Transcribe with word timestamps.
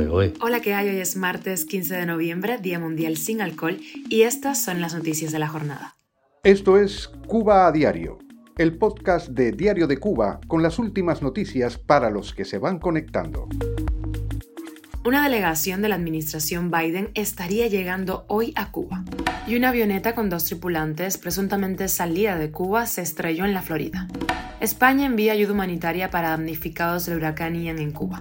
¿eh? 0.00 0.32
Hola, 0.40 0.60
¿qué 0.60 0.72
hay? 0.74 0.88
Hoy 0.88 0.98
es 0.98 1.16
martes 1.16 1.66
15 1.66 1.94
de 1.96 2.06
noviembre, 2.06 2.58
Día 2.58 2.78
Mundial 2.78 3.16
sin 3.16 3.42
Alcohol, 3.42 3.78
y 4.08 4.22
estas 4.22 4.62
son 4.62 4.80
las 4.80 4.94
noticias 4.94 5.32
de 5.32 5.38
la 5.38 5.48
jornada. 5.48 5.96
Esto 6.44 6.78
es 6.78 7.08
Cuba 7.26 7.66
a 7.66 7.72
Diario, 7.72 8.18
el 8.56 8.78
podcast 8.78 9.28
de 9.28 9.52
Diario 9.52 9.86
de 9.86 9.98
Cuba 9.98 10.40
con 10.46 10.62
las 10.62 10.78
últimas 10.78 11.20
noticias 11.20 11.76
para 11.76 12.10
los 12.10 12.32
que 12.32 12.44
se 12.44 12.58
van 12.58 12.78
conectando. 12.78 13.48
Una 15.04 15.24
delegación 15.24 15.82
de 15.82 15.88
la 15.88 15.96
administración 15.96 16.70
Biden 16.70 17.10
estaría 17.14 17.66
llegando 17.66 18.24
hoy 18.28 18.52
a 18.56 18.70
Cuba 18.70 19.04
y 19.46 19.56
una 19.56 19.70
avioneta 19.70 20.14
con 20.14 20.30
dos 20.30 20.44
tripulantes 20.44 21.18
presuntamente 21.18 21.88
salida 21.88 22.38
de 22.38 22.50
Cuba 22.50 22.86
se 22.86 23.02
estrelló 23.02 23.44
en 23.44 23.52
la 23.52 23.62
Florida. 23.62 24.08
España 24.62 25.06
envía 25.06 25.32
ayuda 25.32 25.54
humanitaria 25.54 26.12
para 26.12 26.30
damnificados 26.30 27.04
del 27.04 27.16
huracán 27.16 27.60
Ian 27.60 27.80
en 27.80 27.90
Cuba. 27.90 28.20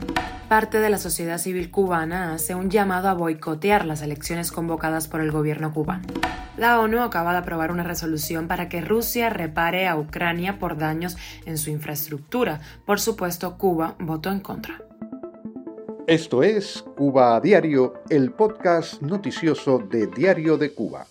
Parte 0.50 0.80
de 0.80 0.90
la 0.90 0.98
sociedad 0.98 1.38
civil 1.38 1.70
cubana 1.70 2.34
hace 2.34 2.56
un 2.56 2.72
llamado 2.72 3.10
a 3.10 3.14
boicotear 3.14 3.86
las 3.86 4.02
elecciones 4.02 4.52
convocadas 4.52 5.08
por 5.08 5.22
el 5.22 5.32
gobierno 5.32 5.72
cubano. 5.72 6.02
La 6.58 6.80
ONU 6.80 7.02
acaba 7.02 7.34
de 7.34 7.38
aprobar 7.38 7.72
una 7.72 7.84
resolución 7.84 8.48
para 8.48 8.70
que 8.70 8.82
Rusia 8.82 9.30
repare 9.30 9.88
a 9.88 9.96
Ucrania 9.96 10.58
por 10.58 10.80
daños 10.80 11.16
en 11.46 11.60
su 11.60 11.70
infraestructura. 11.70 12.60
Por 12.88 13.00
supuesto, 13.00 13.60
Cuba 13.60 13.94
votó 14.00 14.32
en 14.32 14.40
contra. 14.40 14.82
Esto 16.08 16.42
es 16.42 16.84
Cuba 16.98 17.36
a 17.36 17.40
Diario, 17.40 18.02
el 18.10 18.32
podcast 18.32 19.00
noticioso 19.04 19.78
de 19.78 20.08
Diario 20.08 20.58
de 20.58 20.74
Cuba. 20.74 21.06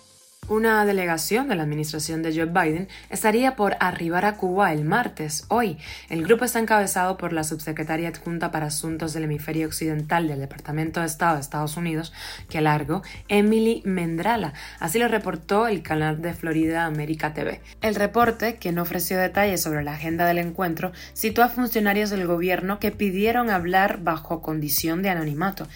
Una 0.50 0.84
delegación 0.84 1.46
de 1.46 1.54
la 1.54 1.62
administración 1.62 2.24
de 2.24 2.34
Joe 2.34 2.46
Biden 2.46 2.88
estaría 3.08 3.54
por 3.54 3.76
arribar 3.78 4.24
a 4.24 4.36
Cuba 4.36 4.72
el 4.72 4.84
martes, 4.84 5.44
hoy. 5.46 5.78
El 6.08 6.24
grupo 6.24 6.44
está 6.44 6.58
encabezado 6.58 7.16
por 7.16 7.32
la 7.32 7.44
subsecretaria 7.44 8.08
adjunta 8.08 8.50
para 8.50 8.66
Asuntos 8.66 9.12
del 9.12 9.22
Hemisferio 9.22 9.68
Occidental 9.68 10.26
del 10.26 10.40
Departamento 10.40 10.98
de 10.98 11.06
Estado 11.06 11.36
de 11.36 11.42
Estados 11.42 11.76
Unidos, 11.76 12.12
que 12.48 12.60
largo, 12.60 13.02
Emily 13.28 13.80
Mendrala. 13.84 14.52
Así 14.80 14.98
lo 14.98 15.06
reportó 15.06 15.68
el 15.68 15.84
canal 15.84 16.20
de 16.20 16.34
Florida 16.34 16.84
América 16.84 17.32
TV. 17.32 17.60
El 17.80 17.94
reporte, 17.94 18.56
que 18.56 18.72
no 18.72 18.82
ofreció 18.82 19.18
detalles 19.18 19.62
sobre 19.62 19.84
la 19.84 19.92
agenda 19.92 20.26
del 20.26 20.38
encuentro, 20.38 20.90
citó 21.14 21.44
a 21.44 21.48
funcionarios 21.48 22.10
del 22.10 22.26
gobierno 22.26 22.80
que 22.80 22.90
pidieron 22.90 23.50
hablar 23.50 24.00
bajo 24.02 24.42
condición 24.42 25.00
de 25.02 25.10
anonimato. 25.10 25.68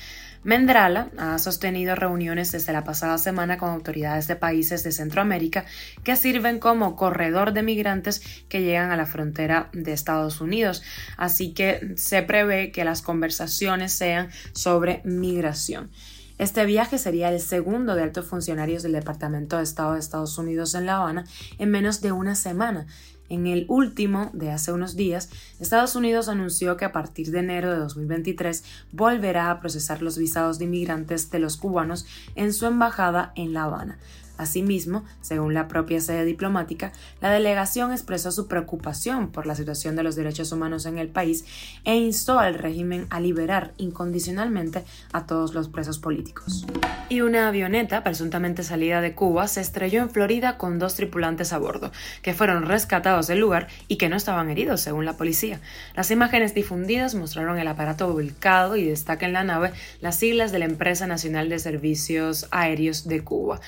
Mendrala 0.45 1.09
ha 1.17 1.39
sostenido 1.39 1.95
reuniones 1.95 2.53
desde 2.53 2.75
la 2.75 2.85
pasada 2.85 3.17
semana 3.17 3.57
con 3.57 3.71
autoridades 3.71 4.29
de 4.29 4.37
países 4.37 4.85
de 4.85 4.93
Centroamérica 4.93 5.65
que 6.05 6.17
sirven 6.17 6.59
como 6.59 6.97
corredor 6.97 7.55
de 7.55 7.63
migrantes 7.63 8.21
que 8.49 8.63
llegan 8.63 8.91
a 8.91 8.97
la 8.97 9.07
frontera 9.07 9.71
de 9.73 9.95
Estados 9.95 10.43
Unidos. 10.43 10.83
Así 11.17 11.55
que 11.55 11.95
se 11.97 12.23
prevé 12.23 12.73
que 12.73 12.85
las 12.85 13.01
conversaciones 13.01 13.95
sean 13.95 14.29
sobre 14.53 15.01
migración. 15.05 15.91
Este 16.37 16.67
viaje 16.67 16.99
sería 16.99 17.31
el 17.31 17.41
segundo 17.41 17.95
de 17.95 18.03
altos 18.03 18.27
funcionarios 18.27 18.83
del 18.83 18.93
Departamento 18.93 19.57
de 19.57 19.63
Estado 19.63 19.95
de 19.95 20.01
Estados 20.01 20.37
Unidos 20.37 20.75
en 20.75 20.85
La 20.85 20.97
Habana 20.97 21.25
en 21.59 21.71
menos 21.71 22.01
de 22.01 22.11
una 22.11 22.35
semana 22.35 22.87
en 23.29 23.47
el 23.47 23.67
último 23.69 24.31
de 24.33 24.51
hace 24.51 24.73
unos 24.73 24.97
días, 24.97 25.31
Estados 25.61 25.97
Unidos 25.97 26.29
anunció 26.29 26.77
que 26.77 26.85
a 26.85 26.93
partir 26.93 27.31
de 27.31 27.41
enero 27.41 27.71
de 27.71 27.79
2023 27.79 28.65
volverá 28.93 29.51
a 29.51 29.61
procesar 29.61 30.03
los 30.03 30.19
visados 30.19 30.59
de 30.59 30.67
inmigrantes 30.67 31.31
de 31.31 31.39
los 31.39 31.57
cubanos 31.57 32.07
en 32.35 32.53
su 32.53 32.67
embajada 32.67 33.33
en 33.37 33.53
La 33.53 33.65
Habana, 33.65 33.99
Asimismo, 34.37 35.05
según 35.21 35.55
la 35.55 35.69
propia 35.69 36.01
sede 36.01 36.25
diplomática, 36.25 36.93
la 37.21 37.31
delegación 37.31 37.93
expresó 37.93 38.33
su 38.33 38.49
preocupación 38.49 39.31
por 39.31 39.47
la 39.47 39.55
situación 39.55 39.95
de 39.95 40.03
los 40.03 40.17
derechos 40.17 40.51
humanos 40.51 40.87
en 40.87 40.99
el 40.99 41.09
país 41.09 41.45
e 41.85 41.95
instó 41.97 42.39
al 42.41 42.55
régimen 42.55 43.07
a 43.11 43.21
liberar 43.21 43.73
incondicionalmente 43.77 44.85
a 45.13 45.27
todos 45.27 45.55
los 45.55 45.69
presos 45.69 45.99
políticos. 45.99 46.67
Y 47.09 47.21
una 47.21 47.49
avioneta, 47.49 48.03
presuntamente 48.03 48.63
salida 48.63 49.01
de 49.01 49.15
Cuba, 49.15 49.47
se 49.47 49.61
estrelló 49.61 50.01
en 50.03 50.11
Florida 50.11 50.59
con 50.59 50.79
dos 50.79 50.95
tripulantes 50.95 51.53
a 51.53 51.59
bordo, 51.59 51.93
que 52.23 52.35
fueron 52.35 52.65
rescatados 52.65 53.27
del 53.27 53.39
lugar 53.39 53.69
y 53.89 53.97
que 53.97 54.09
no 54.09 54.17
estaban 54.17 54.51
heridos, 54.51 54.81
según 54.81 55.05
la 55.05 55.17
policía. 55.17 55.61
Las 55.95 56.11
imágenes 56.11 56.55
difundidas 56.55 57.15
mostraron 57.15 57.59
el 57.59 57.69
aparato 57.69 58.13
volcado 58.13 58.77
y 58.77 58.85
destaca 58.85 59.27
en 59.27 59.33
la 59.33 59.45
nave 59.45 59.73
las 60.01 60.19
siglas 60.19 60.51
de 60.51 60.59
la 60.59 60.65
Empresa 60.65 61.07
Nacional 61.07 61.49
de 61.49 61.59
Servicios 61.59 62.49
Aéreos 62.51 63.07
de 63.07 63.23
Cuba 63.23 63.61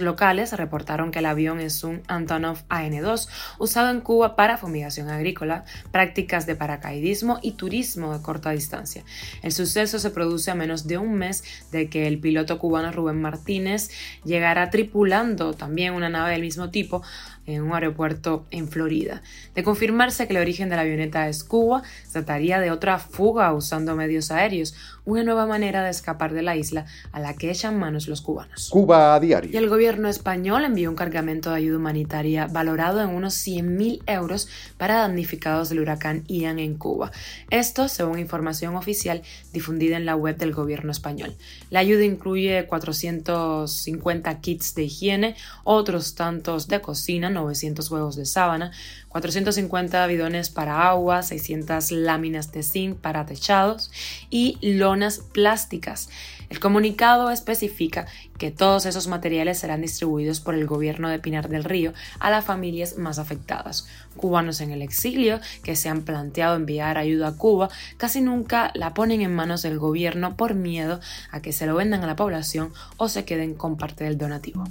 locales 0.00 0.52
reportaron 0.52 1.10
que 1.10 1.20
el 1.20 1.26
avión 1.26 1.60
es 1.60 1.84
un 1.84 2.02
Antonov 2.08 2.58
AN-2 2.68 3.28
usado 3.58 3.90
en 3.90 4.00
Cuba 4.00 4.36
para 4.36 4.58
fumigación 4.58 5.08
agrícola, 5.08 5.64
prácticas 5.90 6.46
de 6.46 6.56
paracaidismo 6.56 7.38
y 7.42 7.52
turismo 7.52 8.12
de 8.12 8.22
corta 8.22 8.50
distancia. 8.50 9.04
El 9.42 9.52
suceso 9.52 9.98
se 9.98 10.10
produce 10.10 10.50
a 10.50 10.54
menos 10.54 10.86
de 10.86 10.98
un 10.98 11.14
mes 11.14 11.44
de 11.72 11.88
que 11.88 12.06
el 12.06 12.18
piloto 12.18 12.58
cubano 12.58 12.92
Rubén 12.92 13.20
Martínez 13.20 13.90
llegara 14.24 14.70
tripulando 14.70 15.54
también 15.54 15.94
una 15.94 16.08
nave 16.08 16.32
del 16.32 16.42
mismo 16.42 16.70
tipo 16.70 17.02
en 17.46 17.62
un 17.62 17.74
aeropuerto 17.74 18.46
en 18.50 18.68
Florida. 18.68 19.22
De 19.54 19.62
confirmarse 19.62 20.26
que 20.26 20.34
el 20.34 20.40
origen 20.40 20.68
de 20.68 20.76
la 20.76 20.82
avioneta 20.82 21.28
es 21.28 21.44
Cuba, 21.44 21.82
se 22.04 22.12
trataría 22.12 22.60
de 22.60 22.70
otra 22.70 22.98
fuga 22.98 23.52
usando 23.52 23.94
medios 23.96 24.30
aéreos, 24.30 24.74
una 25.04 25.22
nueva 25.22 25.46
manera 25.46 25.84
de 25.84 25.90
escapar 25.90 26.32
de 26.32 26.42
la 26.42 26.56
isla 26.56 26.86
a 27.12 27.20
la 27.20 27.34
que 27.34 27.50
echan 27.50 27.78
manos 27.78 28.08
los 28.08 28.22
cubanos. 28.22 28.70
Cuba 28.70 29.14
a 29.14 29.20
diario. 29.20 29.50
Y 29.52 29.56
el 29.56 29.68
gobierno 29.68 30.08
español 30.08 30.64
envió 30.64 30.88
un 30.88 30.96
cargamento 30.96 31.50
de 31.50 31.56
ayuda 31.56 31.78
humanitaria 31.78 32.46
valorado 32.46 33.02
en 33.02 33.10
unos 33.10 33.34
100.000 33.34 34.02
euros 34.06 34.48
para 34.78 34.96
damnificados 34.96 35.68
del 35.68 35.80
huracán 35.80 36.24
Ian 36.26 36.58
en 36.58 36.74
Cuba. 36.74 37.12
Esto 37.50 37.88
según 37.88 38.18
información 38.18 38.76
oficial 38.76 39.22
difundida 39.52 39.96
en 39.96 40.06
la 40.06 40.16
web 40.16 40.36
del 40.36 40.52
gobierno 40.52 40.90
español. 40.90 41.34
La 41.70 41.80
ayuda 41.80 42.04
incluye 42.04 42.66
450 42.66 44.40
kits 44.40 44.74
de 44.74 44.84
higiene, 44.84 45.36
otros 45.64 46.14
tantos 46.14 46.68
de 46.68 46.80
cocina, 46.80 47.30
900 47.34 47.90
huevos 47.90 48.16
de 48.16 48.24
sábana, 48.24 48.72
450 49.08 50.06
bidones 50.06 50.50
para 50.50 50.88
agua, 50.88 51.22
600 51.22 51.92
láminas 51.92 52.52
de 52.52 52.62
zinc 52.62 52.96
para 52.96 53.26
techados 53.26 53.90
y 54.30 54.58
lonas 54.62 55.18
plásticas. 55.18 56.08
El 56.50 56.60
comunicado 56.60 57.30
especifica 57.30 58.06
que 58.38 58.50
todos 58.50 58.86
esos 58.86 59.08
materiales 59.08 59.58
serán 59.58 59.80
distribuidos 59.80 60.40
por 60.40 60.54
el 60.54 60.66
gobierno 60.66 61.08
de 61.08 61.18
Pinar 61.18 61.48
del 61.48 61.64
Río 61.64 61.92
a 62.18 62.30
las 62.30 62.44
familias 62.44 62.98
más 62.98 63.18
afectadas. 63.18 63.86
Cubanos 64.16 64.60
en 64.60 64.70
el 64.70 64.82
exilio 64.82 65.40
que 65.62 65.76
se 65.76 65.88
han 65.88 66.02
planteado 66.02 66.56
enviar 66.56 66.98
ayuda 66.98 67.28
a 67.28 67.36
Cuba 67.36 67.70
casi 67.96 68.20
nunca 68.20 68.70
la 68.74 68.94
ponen 68.94 69.20
en 69.22 69.34
manos 69.34 69.62
del 69.62 69.78
gobierno 69.78 70.36
por 70.36 70.54
miedo 70.54 71.00
a 71.30 71.40
que 71.40 71.52
se 71.52 71.66
lo 71.66 71.74
vendan 71.74 72.04
a 72.04 72.06
la 72.06 72.16
población 72.16 72.72
o 72.96 73.08
se 73.08 73.24
queden 73.24 73.54
con 73.54 73.76
parte 73.76 74.04
del 74.04 74.18
donativo. 74.18 74.64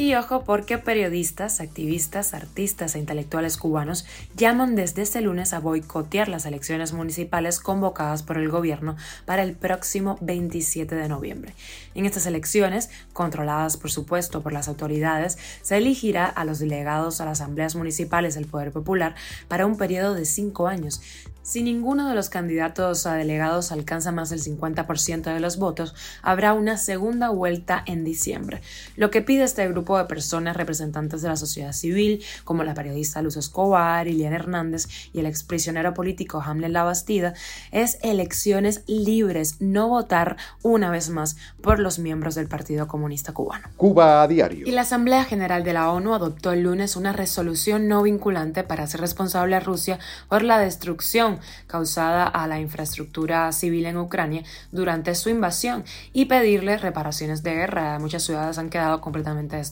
Y 0.00 0.14
ojo 0.14 0.44
porque 0.44 0.78
periodistas, 0.78 1.60
activistas, 1.60 2.32
artistas 2.32 2.94
e 2.94 2.98
intelectuales 2.98 3.58
cubanos 3.58 4.06
llaman 4.34 4.74
desde 4.74 5.02
este 5.02 5.20
lunes 5.20 5.52
a 5.52 5.60
boicotear 5.60 6.26
las 6.26 6.46
elecciones 6.46 6.94
municipales 6.94 7.60
convocadas 7.60 8.22
por 8.22 8.38
el 8.38 8.48
gobierno 8.48 8.96
para 9.26 9.42
el 9.42 9.52
próximo 9.52 10.16
27 10.22 10.94
de 10.94 11.06
noviembre. 11.06 11.54
En 11.94 12.06
estas 12.06 12.24
elecciones, 12.24 12.88
controladas 13.12 13.76
por 13.76 13.90
supuesto 13.90 14.42
por 14.42 14.54
las 14.54 14.68
autoridades, 14.68 15.36
se 15.60 15.76
elegirá 15.76 16.24
a 16.24 16.46
los 16.46 16.60
delegados 16.60 17.20
a 17.20 17.26
las 17.26 17.42
asambleas 17.42 17.76
municipales 17.76 18.36
del 18.36 18.46
Poder 18.46 18.72
Popular 18.72 19.14
para 19.48 19.66
un 19.66 19.76
periodo 19.76 20.14
de 20.14 20.24
cinco 20.24 20.66
años, 20.66 21.02
si 21.42 21.62
ninguno 21.62 22.08
de 22.08 22.14
los 22.14 22.28
candidatos 22.28 23.06
a 23.06 23.14
delegados 23.14 23.72
alcanza 23.72 24.12
más 24.12 24.30
del 24.30 24.40
50% 24.40 25.34
de 25.34 25.40
los 25.40 25.56
votos, 25.56 25.94
habrá 26.22 26.52
una 26.52 26.76
segunda 26.76 27.30
vuelta 27.30 27.82
en 27.86 28.04
diciembre. 28.04 28.60
Lo 28.94 29.10
que 29.10 29.22
pide 29.22 29.42
este 29.42 29.66
grupo 29.66 29.89
de 29.98 30.04
personas 30.06 30.56
representantes 30.56 31.22
de 31.22 31.28
la 31.28 31.36
sociedad 31.36 31.72
civil, 31.72 32.22
como 32.44 32.64
la 32.64 32.74
periodista 32.74 33.22
Luz 33.22 33.36
Escobar, 33.36 34.08
Iliana 34.08 34.36
Hernández 34.36 34.86
y 35.12 35.20
el 35.20 35.26
exprisionero 35.26 35.94
político 35.94 36.42
Hamlet 36.44 36.70
Labastida, 36.70 37.34
es 37.70 37.98
elecciones 38.02 38.82
libres, 38.86 39.56
no 39.60 39.88
votar 39.88 40.36
una 40.62 40.90
vez 40.90 41.10
más 41.10 41.36
por 41.60 41.78
los 41.78 41.98
miembros 41.98 42.34
del 42.34 42.48
Partido 42.48 42.88
Comunista 42.88 43.32
Cubano. 43.32 43.68
Cuba 43.76 44.22
a 44.22 44.28
diario. 44.28 44.66
Y 44.66 44.72
la 44.72 44.82
Asamblea 44.82 45.24
General 45.24 45.64
de 45.64 45.72
la 45.72 45.90
ONU 45.90 46.14
adoptó 46.14 46.52
el 46.52 46.62
lunes 46.62 46.96
una 46.96 47.12
resolución 47.12 47.88
no 47.88 48.02
vinculante 48.02 48.62
para 48.64 48.84
hacer 48.84 49.00
responsable 49.00 49.56
a 49.56 49.60
Rusia 49.60 49.98
por 50.28 50.42
la 50.42 50.58
destrucción 50.58 51.38
causada 51.66 52.26
a 52.26 52.46
la 52.46 52.60
infraestructura 52.60 53.50
civil 53.52 53.86
en 53.86 53.96
Ucrania 53.96 54.42
durante 54.72 55.14
su 55.14 55.30
invasión 55.30 55.84
y 56.12 56.26
pedirle 56.26 56.76
reparaciones 56.78 57.42
de 57.42 57.54
guerra. 57.54 57.98
Muchas 57.98 58.22
ciudades 58.22 58.58
han 58.58 58.70
quedado 58.70 59.00
completamente 59.00 59.56
destruidas. 59.56 59.69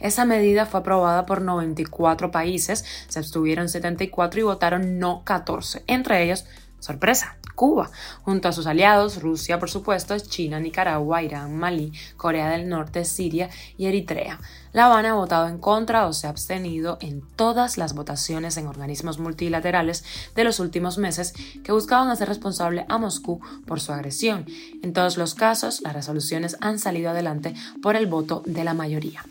Esa 0.00 0.24
medida 0.24 0.66
fue 0.66 0.80
aprobada 0.80 1.26
por 1.26 1.40
94 1.40 2.30
países, 2.30 2.84
se 3.08 3.18
abstuvieron 3.18 3.68
74 3.68 4.40
y 4.40 4.42
votaron 4.42 4.98
no 4.98 5.22
14, 5.24 5.84
entre 5.86 6.22
ellos 6.22 6.44
Sorpresa, 6.84 7.38
Cuba, 7.54 7.90
junto 8.24 8.46
a 8.46 8.52
sus 8.52 8.66
aliados, 8.66 9.22
Rusia 9.22 9.58
por 9.58 9.70
supuesto, 9.70 10.18
China, 10.18 10.60
Nicaragua, 10.60 11.22
Irán, 11.22 11.56
Malí, 11.56 11.94
Corea 12.18 12.50
del 12.50 12.68
Norte, 12.68 13.06
Siria 13.06 13.48
y 13.78 13.86
Eritrea. 13.86 14.38
La 14.74 14.86
Habana 14.86 15.12
ha 15.12 15.14
votado 15.14 15.46
en 15.46 15.58
contra 15.58 16.08
o 16.08 16.12
se 16.12 16.26
ha 16.26 16.30
abstenido 16.30 16.98
en 17.00 17.22
todas 17.36 17.78
las 17.78 17.94
votaciones 17.94 18.56
en 18.56 18.66
organismos 18.66 19.20
multilaterales 19.20 20.04
de 20.34 20.42
los 20.42 20.58
últimos 20.58 20.98
meses 20.98 21.32
que 21.62 21.70
buscaban 21.70 22.10
hacer 22.10 22.26
responsable 22.26 22.84
a 22.88 22.98
Moscú 22.98 23.40
por 23.66 23.80
su 23.80 23.92
agresión. 23.92 24.46
En 24.82 24.92
todos 24.92 25.16
los 25.16 25.36
casos, 25.36 25.80
las 25.82 25.92
resoluciones 25.92 26.56
han 26.60 26.80
salido 26.80 27.10
adelante 27.10 27.54
por 27.82 27.94
el 27.94 28.08
voto 28.08 28.42
de 28.46 28.64
la 28.64 28.74
mayoría. 28.74 29.24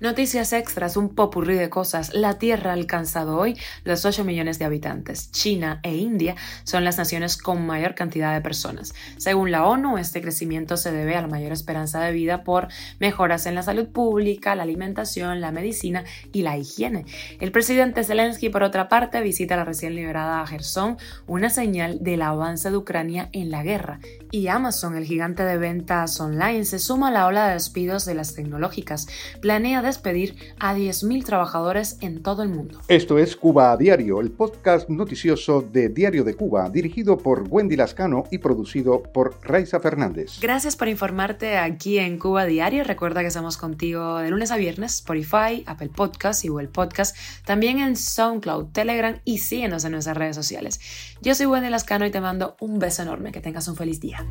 Noticias 0.00 0.52
extras, 0.52 0.96
un 0.96 1.14
popurrí 1.14 1.54
de 1.54 1.70
cosas. 1.70 2.12
La 2.12 2.40
Tierra 2.40 2.70
ha 2.70 2.74
alcanzado 2.74 3.38
hoy 3.38 3.56
los 3.84 4.04
8 4.04 4.24
millones 4.24 4.58
de 4.58 4.64
habitantes. 4.64 5.30
China 5.30 5.78
e 5.84 5.94
India 5.94 6.34
son 6.64 6.73
las 6.82 6.98
naciones 6.98 7.36
con 7.36 7.64
mayor 7.64 7.94
cantidad 7.94 8.34
de 8.34 8.40
personas. 8.40 8.94
Según 9.18 9.52
la 9.52 9.66
ONU, 9.66 9.98
este 9.98 10.20
crecimiento 10.20 10.76
se 10.76 10.90
debe 10.90 11.14
a 11.14 11.20
la 11.20 11.28
mayor 11.28 11.52
esperanza 11.52 12.00
de 12.00 12.10
vida 12.10 12.42
por 12.42 12.68
mejoras 12.98 13.46
en 13.46 13.54
la 13.54 13.62
salud 13.62 13.86
pública, 13.88 14.56
la 14.56 14.64
alimentación, 14.64 15.40
la 15.40 15.52
medicina 15.52 16.04
y 16.32 16.42
la 16.42 16.56
higiene. 16.56 17.04
El 17.38 17.52
presidente 17.52 18.02
Zelensky, 18.02 18.48
por 18.48 18.62
otra 18.62 18.88
parte, 18.88 19.20
visita 19.20 19.56
la 19.56 19.64
recién 19.64 19.94
liberada 19.94 20.46
Gerson, 20.46 20.96
una 21.26 21.50
señal 21.50 22.02
del 22.02 22.22
avance 22.22 22.70
de 22.70 22.76
Ucrania 22.76 23.28
en 23.32 23.50
la 23.50 23.62
guerra. 23.62 24.00
Y 24.30 24.48
Amazon, 24.48 24.96
el 24.96 25.04
gigante 25.04 25.44
de 25.44 25.58
ventas 25.58 26.18
online, 26.20 26.64
se 26.64 26.78
suma 26.78 27.08
a 27.08 27.12
la 27.12 27.26
ola 27.26 27.46
de 27.48 27.54
despidos 27.54 28.04
de 28.04 28.14
las 28.14 28.34
tecnológicas. 28.34 29.06
Planea 29.40 29.82
despedir 29.82 30.36
a 30.58 30.74
10.000 30.74 31.24
trabajadores 31.24 31.98
en 32.00 32.22
todo 32.22 32.42
el 32.42 32.48
mundo. 32.48 32.80
Esto 32.88 33.18
es 33.18 33.36
Cuba 33.36 33.72
a 33.72 33.76
Diario, 33.76 34.20
el 34.20 34.30
podcast 34.30 34.88
noticioso 34.88 35.60
de 35.62 35.88
Diario 35.88 36.24
de 36.24 36.34
Cuba, 36.34 36.63
dirigido 36.70 37.18
por 37.18 37.46
Wendy 37.48 37.76
Lascano 37.76 38.24
y 38.30 38.38
producido 38.38 39.02
por 39.02 39.38
Raiza 39.42 39.80
Fernández. 39.80 40.38
Gracias 40.40 40.76
por 40.76 40.88
informarte 40.88 41.58
aquí 41.58 41.98
en 41.98 42.18
Cuba 42.18 42.46
Diario. 42.46 42.84
Recuerda 42.84 43.20
que 43.20 43.28
estamos 43.28 43.56
contigo 43.56 44.18
de 44.18 44.30
lunes 44.30 44.50
a 44.50 44.56
viernes, 44.56 44.94
Spotify, 44.94 45.64
Apple 45.66 45.90
Podcast 45.94 46.44
y 46.44 46.48
Google 46.48 46.68
Podcast, 46.68 47.16
también 47.44 47.78
en 47.78 47.96
SoundCloud, 47.96 48.72
Telegram 48.72 49.18
y 49.24 49.38
síguenos 49.38 49.84
en 49.84 49.92
nuestras 49.92 50.16
redes 50.16 50.36
sociales. 50.36 50.80
Yo 51.20 51.34
soy 51.34 51.46
Wendy 51.46 51.70
Lascano 51.70 52.06
y 52.06 52.10
te 52.10 52.20
mando 52.20 52.56
un 52.60 52.78
beso 52.78 53.02
enorme. 53.02 53.32
Que 53.32 53.40
tengas 53.40 53.68
un 53.68 53.76
feliz 53.76 54.00
día. 54.00 54.24